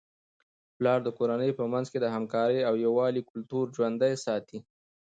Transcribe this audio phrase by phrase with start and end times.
[0.77, 4.57] پلار د کورنی په منځ کي د همکارۍ او یووالي کلتور ژوندۍ ساتي.